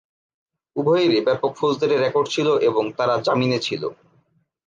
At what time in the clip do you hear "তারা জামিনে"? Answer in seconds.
2.97-3.59